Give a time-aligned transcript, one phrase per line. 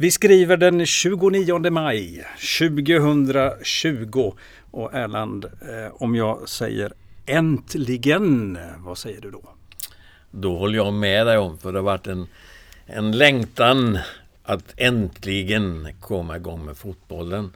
[0.00, 2.24] Vi skriver den 29 maj
[2.58, 4.32] 2020
[4.70, 6.92] och Erland, eh, om jag säger
[7.26, 9.42] äntligen, vad säger du då?
[10.30, 12.26] Då håller jag med dig om, för det har varit en,
[12.86, 13.98] en längtan
[14.42, 17.52] att äntligen komma igång med fotbollen.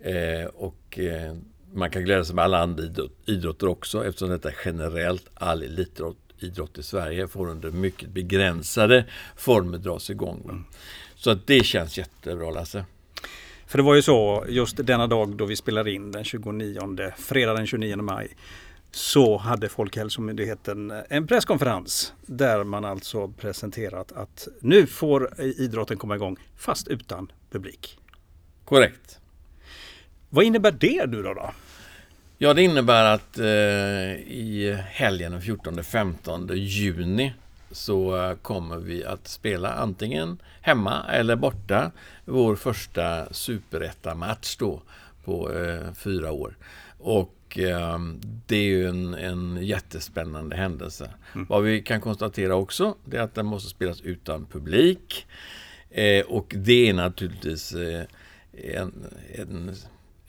[0.00, 1.36] Eh, och eh,
[1.72, 6.16] man kan glädja sig med alla andra idrott, idrotter också eftersom detta generellt all elitidrott
[6.42, 9.04] idrott i Sverige får under mycket begränsade
[9.36, 10.40] former dras igång.
[10.44, 10.64] Mm.
[11.20, 12.84] Så att det känns jättebra Lasse.
[13.66, 17.54] För det var ju så, just denna dag då vi spelar in den 29, fredag
[17.54, 18.36] den 29 maj,
[18.90, 26.36] så hade Folkhälsomyndigheten en presskonferens där man alltså presenterat att nu får idrotten komma igång
[26.56, 27.98] fast utan publik.
[28.64, 29.18] Korrekt.
[30.28, 31.34] Vad innebär det nu då?
[31.34, 31.50] då?
[32.38, 37.32] Ja, det innebär att eh, i helgen den 14-15 juni
[37.70, 41.90] så kommer vi att spela antingen hemma eller borta
[42.24, 44.82] vår första superetta-match då
[45.24, 46.56] på eh, fyra år.
[46.98, 47.98] Och eh,
[48.46, 51.10] det är ju en, en jättespännande händelse.
[51.34, 51.46] Mm.
[51.48, 55.26] Vad vi kan konstatera också det är att den måste spelas utan publik.
[55.90, 58.04] Eh, och det är naturligtvis eh,
[58.52, 58.92] en,
[59.34, 59.76] en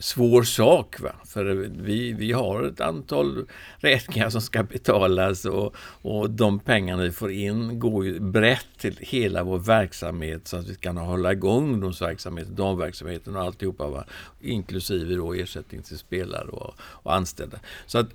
[0.01, 0.99] svår sak.
[0.99, 1.11] Va?
[1.25, 1.45] För
[1.81, 3.45] vi, vi har ett antal
[3.77, 8.97] räkningar som ska betalas och, och de pengarna vi får in går ju brett till
[8.99, 13.87] hela vår verksamhet så att vi kan hålla igång ungdomsverksamheten, damverksamheten och alltihopa.
[13.87, 14.05] Va?
[14.41, 17.59] Inklusive då ersättning till spelare och, och anställda.
[17.85, 18.09] Så att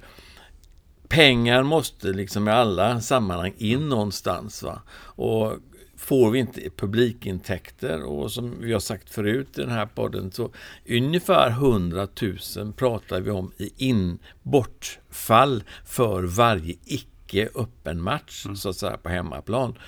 [1.08, 4.62] pengar måste liksom i alla sammanhang in någonstans.
[4.62, 4.82] Va?
[4.98, 5.52] Och
[5.96, 10.50] får vi inte publikintäkter och som vi har sagt förut i den här podden så
[10.88, 12.08] ungefär 100
[12.56, 18.56] 000 pratar vi om i inbortfall för varje icke öppen match mm.
[18.56, 19.78] så att säga på hemmaplan.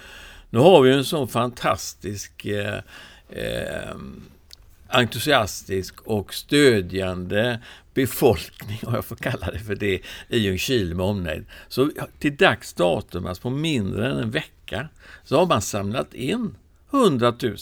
[0.51, 2.81] Nu har vi en sån fantastisk eh,
[3.29, 3.97] eh,
[4.89, 7.61] entusiastisk och stödjande
[7.99, 11.45] befolkning, om jag får kalla det för det, i Ljungskile med omnejd.
[11.69, 14.89] Så till dags datum, alltså på mindre än en vecka,
[15.25, 16.57] så har man samlat in
[16.91, 17.57] 100 000.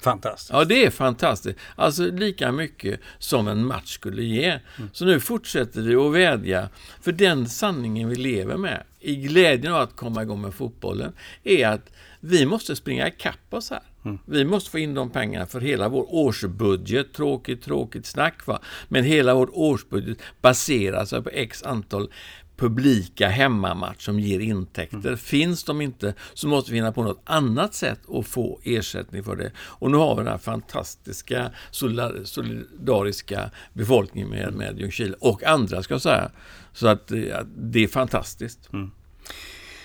[0.00, 0.50] Fantastiskt.
[0.52, 1.58] Ja, det är fantastiskt.
[1.76, 4.50] Alltså lika mycket som en match skulle ge.
[4.50, 4.90] Mm.
[4.92, 6.68] Så nu fortsätter vi att vädja.
[7.02, 11.12] För den sanningen vi lever med, i glädjen av att komma igång med fotbollen,
[11.44, 13.82] är att vi måste springa ikapp oss här.
[14.08, 14.18] Mm.
[14.24, 18.60] Vi måste få in de pengarna för hela vår årsbudget, tråkigt, tråkigt snack va.
[18.88, 22.10] Men hela vår årsbudget baseras på x antal
[22.56, 24.96] publika hemmamatch som ger intäkter.
[24.96, 25.16] Mm.
[25.16, 29.36] Finns de inte så måste vi hinna på något annat sätt att få ersättning för
[29.36, 29.52] det.
[29.58, 35.94] Och nu har vi den här fantastiska solidariska befolkningen med, med Ljungskile och andra ska
[35.94, 36.30] jag säga.
[36.72, 37.12] Så att
[37.56, 38.72] det är fantastiskt.
[38.72, 38.90] Mm.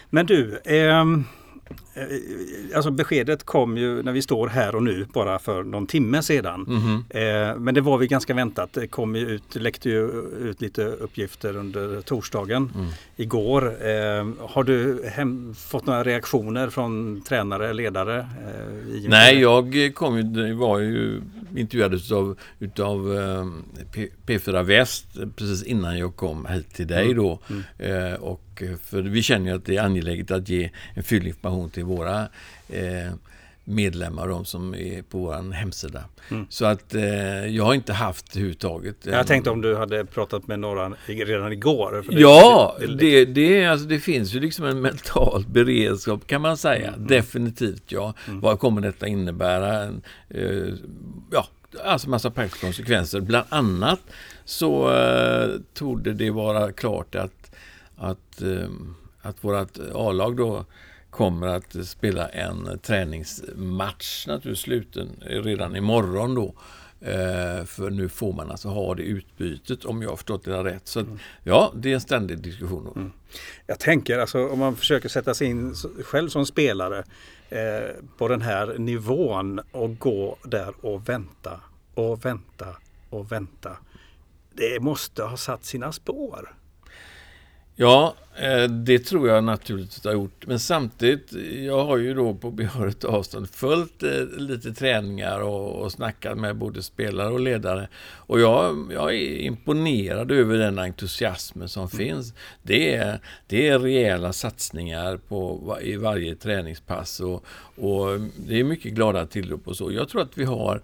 [0.09, 1.05] Men du, eh Eh,
[2.75, 6.65] alltså beskedet kom ju när vi står här och nu bara för någon timme sedan.
[6.67, 7.03] Mm.
[7.09, 8.73] Eh, men det var väl ganska väntat.
[8.73, 10.07] Det kom ju ut, läckte ju
[10.39, 12.87] ut lite uppgifter under torsdagen mm.
[13.15, 13.65] igår.
[13.65, 18.19] Eh, har du hem, fått några reaktioner från tränare, ledare?
[18.19, 21.21] Eh, Nej, jag kom ju, var ju
[21.55, 23.45] intervjuad utav, utav eh,
[24.25, 27.17] P4 Väst precis innan jag kom hit till dig mm.
[27.17, 27.39] då.
[27.49, 27.63] Mm.
[27.77, 28.52] Eh, och
[28.83, 32.21] för vi känner ju att det är angeläget att ge en fyllig information till våra
[32.69, 33.13] eh,
[33.63, 36.03] medlemmar, de som är på vår hemsida.
[36.31, 36.45] Mm.
[36.49, 38.95] Så att eh, jag har inte haft överhuvudtaget.
[39.03, 42.05] Jag tänkte om du hade pratat med några redan igår?
[42.09, 46.57] Det, ja, det, det, det, alltså, det finns ju liksom en mental beredskap kan man
[46.57, 46.87] säga.
[46.87, 47.07] Mm.
[47.07, 48.13] Definitivt ja.
[48.27, 48.39] Mm.
[48.39, 49.83] Vad kommer detta innebära?
[50.29, 50.73] Eh,
[51.31, 51.47] ja,
[51.83, 53.21] alltså massa praktiska konsekvenser.
[53.21, 53.99] Bland annat
[54.45, 57.42] så eh, torde det vara klart att
[58.03, 58.69] att, eh,
[59.21, 60.65] att vårt A-lag då
[61.09, 66.55] kommer att spela en träningsmatch naturligtvis sluten redan imorgon då.
[67.01, 70.87] Eh, för nu får man alltså ha det utbytet om jag har förstått det rätt.
[70.87, 71.19] Så att, mm.
[71.43, 72.93] ja, det är en ständig diskussion.
[72.95, 73.11] Mm.
[73.67, 77.03] Jag tänker alltså om man försöker sätta sig in själv som spelare
[77.49, 81.59] eh, på den här nivån och gå där och vänta
[81.93, 82.67] och vänta
[83.09, 83.77] och vänta.
[84.53, 86.55] Det måste ha satt sina spår.
[87.75, 90.47] Ja, eh, det tror jag naturligtvis har gjort.
[90.47, 91.33] Men samtidigt,
[91.65, 96.55] jag har ju då på behörigt avstånd följt eh, lite träningar och, och snackat med
[96.55, 97.87] både spelare och ledare.
[98.15, 101.89] Och jag, jag är imponerad över den entusiasmen som mm.
[101.89, 102.33] finns.
[102.61, 107.45] Det är, det är rejäla satsningar på, i varje träningspass och,
[107.75, 109.91] och det är mycket glada tillrop och så.
[109.91, 110.81] Jag tror att vi har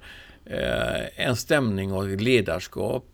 [1.16, 3.06] en stämning och ledarskap,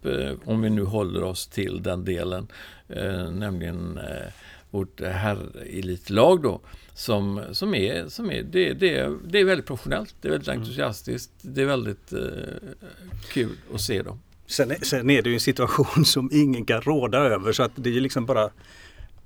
[0.45, 2.47] om vi nu håller oss till den delen,
[2.89, 4.31] eh, nämligen eh,
[4.69, 6.59] vårt herrelitlag då,
[6.93, 10.61] som, som är, som är, det, det, det är väldigt professionellt, det är väldigt Mm.
[10.61, 12.19] entusiastiskt, det är väldigt eh,
[13.29, 14.19] kul att se dem.
[14.47, 17.71] Sen, är- sen är det ju en situation som ingen kan råda över så att
[17.75, 18.49] det är liksom bara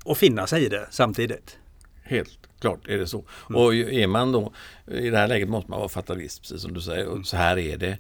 [0.05, 1.57] att finna sig i det samtidigt.
[2.03, 3.23] Helt klart är det så.
[3.49, 3.61] Mm.
[3.61, 4.53] Och är man då,
[4.91, 7.19] i det här läget måste man vara fatalist, precis som du säger, Mm.
[7.19, 7.97] och så här är det.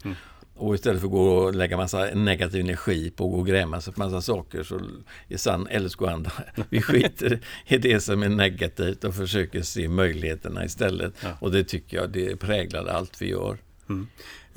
[0.55, 3.81] Och istället för att gå och lägga massa negativ energi på att gå och gräma
[3.81, 4.81] sig för massa saker så
[5.27, 6.31] är sann älskoanda.
[6.69, 11.13] Vi skiter i det som är negativt och försöker se möjligheterna istället.
[11.23, 11.29] Ja.
[11.41, 13.57] Och det tycker jag det präglar allt vi gör.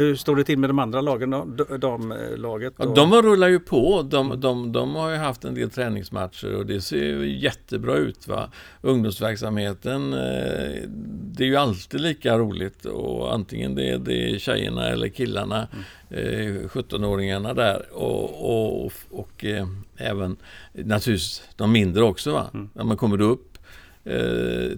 [0.02, 1.44] Hur står det till med de andra lagen då?
[1.78, 2.80] Damlaget?
[2.80, 4.02] Och- de rullar ju på.
[4.02, 8.28] De, de, de har ju haft en del träningsmatcher och det ser ju jättebra ut.
[8.28, 8.50] Va?
[8.80, 10.88] Ungdomsverksamheten, eh,
[11.32, 12.84] det är ju alltid lika roligt.
[12.84, 15.68] Och antingen det är, det är tjejerna eller killarna,
[16.10, 16.18] eh,
[16.68, 17.86] 17-åringarna där.
[17.92, 19.66] Och, och, och eh,
[19.96, 20.36] även
[20.72, 22.32] naturligtvis de mindre också.
[22.32, 22.50] Va?
[22.74, 23.48] När man kommer upp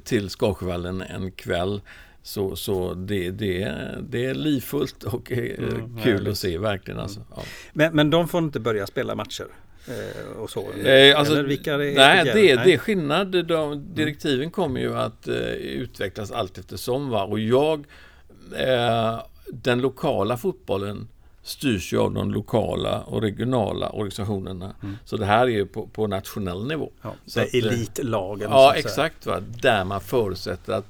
[0.04, 1.80] till Skarsjövallen en kväll
[2.26, 3.76] så, så det, det,
[4.08, 6.28] det är livfullt och Mm, kul härligt.
[6.32, 7.00] att se verkligen.
[7.00, 7.20] Alltså.
[7.36, 7.42] Ja.
[7.72, 9.46] men, men de får inte börja spela matcher?
[9.88, 10.72] Eh, och så?
[10.72, 12.24] Eh, alltså, nej, det, nej.
[12.64, 13.46] det är skillnad.
[13.46, 17.08] De, direktiven kommer ju att eh, utvecklas allt eftersom.
[17.10, 17.24] Va?
[17.24, 17.84] Och jag,
[18.56, 21.08] eh, den lokala fotbollen
[21.42, 24.74] styrs ju av de lokala och regionala organisationerna.
[25.04, 26.92] Så det här är ju på, på nationell nivå.
[27.02, 28.50] Ja, Så det att, eh, elitlagen.
[28.50, 29.26] Ja, exakt.
[29.26, 29.40] Va?
[29.62, 30.86] Där man förutsätter att,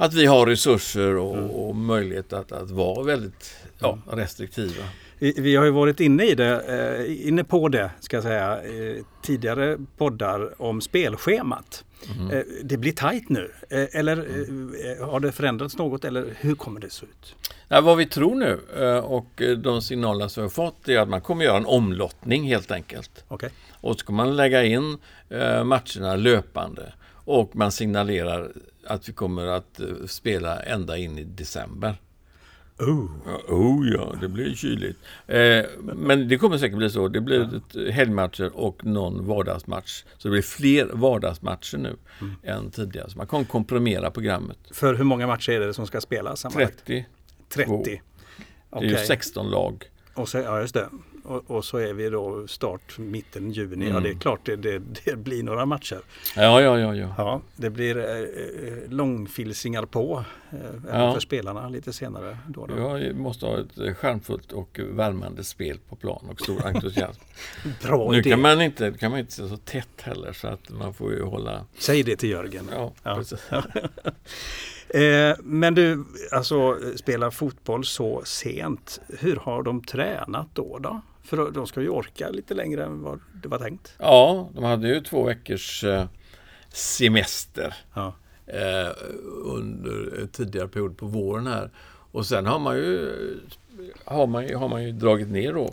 [0.00, 1.50] att vi har resurser och, Mm.
[1.50, 4.84] och möjlighet att, att vara väldigt ja, restriktiva.
[5.18, 8.58] Vi, har ju varit inne i det, eh, inne på det ska jag säga,
[9.22, 11.84] tidigare poddar om spelschemat.
[12.08, 12.30] Mhm.
[12.30, 13.50] Eh, det blir tajt nu.
[13.68, 17.34] Eh, eller eh, har det förändrats något eller hur kommer det se ut?
[17.68, 18.60] Ja, vad vi tror nu
[19.00, 22.70] och de signaler som vi har fått är att man kommer göra en omlottning helt
[22.70, 23.24] enkelt.
[23.28, 23.50] Okej.
[23.80, 24.98] Och så ska man lägga in
[25.64, 26.92] matcherna löpande.
[27.30, 28.52] Och man signalerar
[28.86, 31.94] att vi kommer att eh, spela ända in i december.
[32.78, 33.10] Oh.
[33.26, 34.98] Ja, Oh ja, det blir kyligt.
[35.26, 37.08] Eh, men det kommer säkert bli så.
[37.08, 40.04] Det blir ett helgmatcher och någon vardagsmatch.
[40.18, 41.96] Så det blir fler vardagsmatcher nu
[42.42, 43.10] än tidigare.
[43.10, 44.58] Så man kommer komprimera programmet.
[44.70, 46.86] För hur många matcher är det som ska spelas sammanlagt?
[46.86, 47.06] 30.
[47.48, 48.02] 30.
[48.70, 49.84] Det är ju 16 lag.
[50.14, 50.88] Och så, ja, just det.
[51.30, 53.84] Och, och så är vi då start mitten juni.
[53.84, 54.02] Ja, Mm.
[54.02, 56.00] det är klart det, det, det blir några matcher.
[56.36, 57.14] Ja, ja, ja, ja.
[57.18, 60.58] Ja, det blir eh, eh, långfilsingar på eh,
[60.92, 61.12] Ja.
[61.12, 62.38] för spelarna lite senare.
[62.48, 62.98] Då då.
[62.98, 67.20] Jag måste ha ett eh, charmfullt och värmande spel på plan och stor entusiasm.
[67.82, 68.30] Bra nu idé.
[68.30, 71.22] kan man, inte, kan man inte se så tätt heller så att man får ju
[71.22, 71.66] hålla...
[71.78, 72.70] Säg det till Jörgen.
[72.72, 73.22] Ja, Ja.
[74.94, 79.00] Eh, men du, alltså spela fotboll så sent.
[79.18, 80.78] Hur har de tränat då?
[80.78, 81.00] då?
[81.22, 83.94] För de ska ju orka lite längre än vad det var tänkt.
[83.98, 86.04] ja, de hade ju två veckors eh,
[86.72, 88.14] semester Ja.
[88.46, 88.90] eh,
[89.44, 91.70] under tidigare period på våren här.
[92.12, 93.10] Och sen har man ju,
[94.04, 95.72] har man, ju- har man ju dragit ner då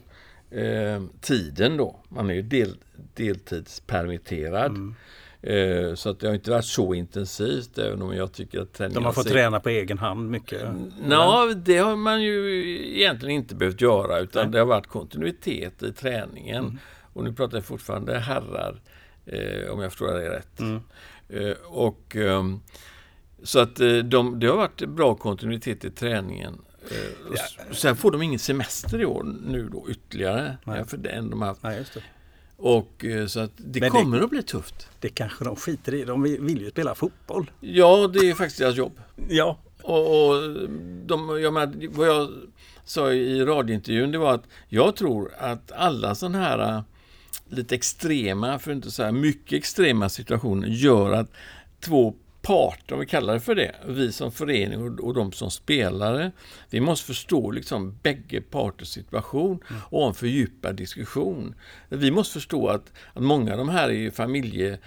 [0.58, 1.96] eh, tiden då.
[2.10, 2.78] Man är ju del,
[3.16, 4.72] deltidspermitterad.
[4.72, 4.96] Mm.
[5.42, 8.96] Eh, så att det har inte varit så intensivt även om jag tycker att träningen
[8.96, 10.62] De har fått träna på egen hand mycket.
[11.10, 12.60] Ja, det har man ju
[12.98, 14.52] egentligen inte behövt göra utan Nej.
[14.52, 16.64] det har varit kontinuitet i träningen.
[16.64, 16.78] Mm.
[17.14, 18.82] Och nu pratar jag fortfarande herrar,
[19.26, 20.60] eh, om jag förstår det rätt.
[20.60, 20.82] Mm.
[21.30, 22.60] Eh, och, ehm,
[23.44, 23.76] så att
[24.06, 26.62] de, det har varit bra kontinuitet i träningen.
[27.36, 30.58] S- Sen får de ingen semester i år nu då ytterligare.
[30.64, 30.78] Nej.
[30.80, 31.64] Ja, för den de har haft.
[31.64, 31.86] Nej.
[32.60, 34.88] Och eh, så att det det- kommer att bli tufft.
[35.00, 36.04] det kanske de skiter i.
[36.06, 37.52] De vill ju spela fotboll.
[37.60, 39.00] Ja, det är faktiskt deras jobb.
[39.30, 40.60] Ja, Och, och
[41.06, 42.30] de, jag menar, vad jag
[42.86, 46.82] sa i radiointervjun det var att jag tror att alla sådana här äh,
[47.50, 51.32] lite extrema, för att inte säga mycket extrema situationer gör att
[51.80, 52.16] två
[52.48, 56.32] parter, om vi kallar det för det, vi som förening och, och de som spelare,
[56.70, 61.56] vi måste förstå liksom bägge parters situation och ha en fördjupad diskussion.
[61.90, 64.78] Vi måste förstå att, att många av de här är ju familje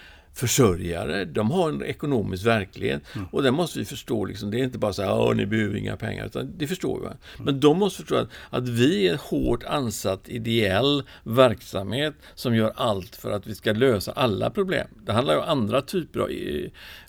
[0.41, 4.25] försörjare, de har en ekonomisk verklighet och det måste vi förstå.
[4.25, 4.51] Liksom.
[4.51, 7.07] Det är inte bara så här, ni behöver inga pengar, utan det förstår vi.
[7.07, 7.13] Va?
[7.39, 12.73] Men de måste förstå att, att vi är en hårt ansatt ideell verksamhet som gör
[12.77, 14.87] allt för att vi ska lösa alla problem.
[15.07, 16.31] Det handlar ju om andra typer av,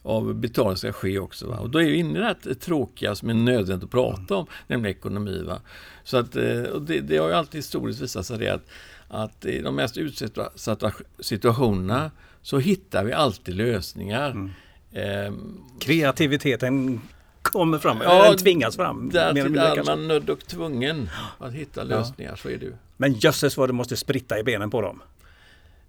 [0.01, 1.47] av betalning ska ske också.
[1.47, 1.57] Va?
[1.57, 4.47] Och då är vi inne i det här tråkiga som är nödvändigt att prata om,
[4.67, 5.43] nämligen ekonomi.
[5.43, 5.61] Va?
[6.03, 8.67] Så att, eh, och det, det har ju alltid historiskt visat sig det att,
[9.07, 12.11] att i de mest utsatta situationerna
[12.41, 14.49] så hittar vi alltid lösningar.
[14.93, 17.01] Ehm, kreativiteten
[17.41, 18.01] kommer fram.
[18.03, 19.09] Ja, den tvingas fram.
[19.13, 22.73] Därtill är man nödd och tvungen att hitta lösningar, så är det ju.
[22.97, 25.01] Men jösses vad det måste spritta i benen på dem.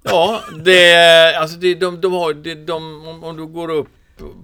[0.02, 3.88] Ja, det, alltså det, de, de har, det, de, om, om du går upp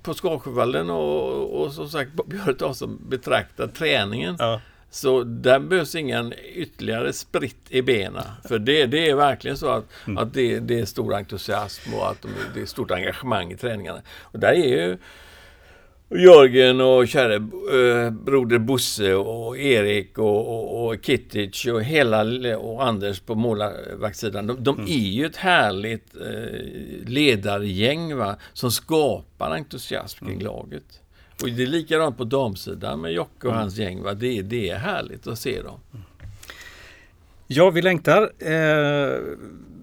[0.03, 4.37] på, Skarsjövallen och, och som sagt Björn som betraktar träningen.
[4.39, 4.61] Ja.
[4.91, 8.25] Så där behövs ingen ytterligare spritt i benen.
[8.49, 10.19] För det, det är verkligen så att, Mm.
[10.19, 14.03] att det, det är stor entusiasm och att de, det är stort engagemang i träningarna.
[14.21, 14.99] Och där är ju
[16.11, 22.87] Jörgen och käre eh, broder Bosse och Erik och, och, och Kittic och hela och
[22.87, 24.47] Anders på målarvaktssidan.
[24.47, 31.01] De, de är ju ett härligt eh, ledargäng va, som skapar entusiasm kring laget.
[31.43, 34.03] Och det är likadant på damsidan med Jocke och hans gäng.
[34.03, 34.15] Va?
[34.15, 35.81] Det, det är härligt att se dem.
[37.47, 38.23] Ja, vi längtar.
[38.39, 39.19] Eh,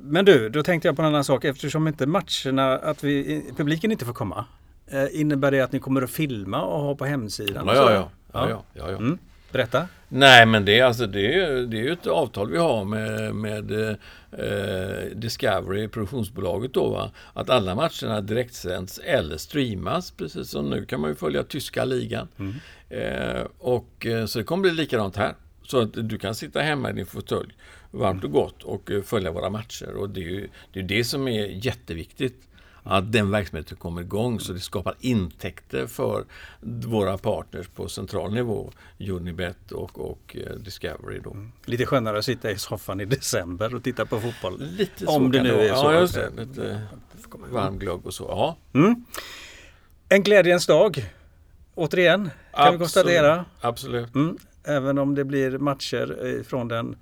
[0.01, 1.45] men du, då tänkte jag på en annan sak.
[1.45, 4.45] Eftersom inte matcherna, att vi, publiken inte får komma.
[4.87, 7.67] Eh, innebär det att ni kommer att filma och ha på hemsidan?
[7.67, 8.09] Ja, ja, ja.
[8.33, 8.97] ja, ja, ja, ja.
[8.97, 9.17] Mm.
[9.55, 9.87] Berätta.
[10.07, 11.21] Nej, men det alltså, det,
[11.65, 16.89] det är ju ett avtal vi har med, med eh, Discovery, produktionsbolaget då.
[16.89, 17.11] Va?
[17.33, 20.11] Att alla matcherna direktsänds eller streamas.
[20.11, 22.27] Precis som nu kan man ju följa tyska ligan.
[22.89, 25.33] Eh, och, eh, så det kommer bli likadant här.
[25.67, 27.53] Så att du kan sitta hemma i din fåtölj
[27.91, 29.95] varmt och gott och eh, följa våra matcher.
[29.95, 32.47] Och det är ju det, är det som är jätteviktigt.
[32.87, 36.25] Att den verksamheten kommer igång så det skapar intäkter för
[36.85, 38.71] våra partners på central nivå.
[38.99, 41.35] Unibet och, och eh, Discovery då.
[41.65, 44.61] Lite skönare att sitta i soffan i december och titta på fotboll.
[44.77, 46.31] Lite Om det nu är så Ja, just det-.
[46.37, 46.81] Lite
[47.51, 48.23] varm glögg och så.
[48.29, 49.05] Ja, Mm.
[50.09, 51.05] En glädjens dag.
[51.75, 52.79] Återigen kan vi Absolut.
[52.79, 53.45] konstatera.
[53.61, 54.15] absolut.
[54.15, 54.37] Mm.
[54.63, 56.95] Även om det blir matcher från den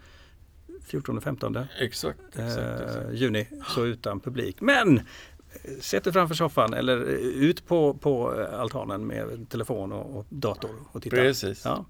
[0.92, 2.20] 14-15 Exakt.
[2.30, 2.96] exakt, exakt.
[2.96, 4.62] eh, juni så utan publik.
[4.62, 5.02] Men
[5.82, 10.26] sätt dig framför soffan eller eh, ut på, på eh, altanen med telefon och, och
[10.30, 11.16] dator och titta.
[11.16, 11.66] Precis.
[11.66, 11.86] Ja.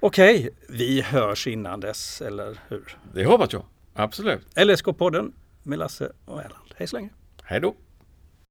[0.00, 2.98] Okej, vi hörs innan dess, eller hur?
[3.14, 3.62] Det hoppas jag.
[3.94, 4.40] Absolut.
[4.56, 6.64] LSK-podden med Lasse och Erland.
[6.76, 7.10] Hej så länge!
[7.42, 7.74] Hej då.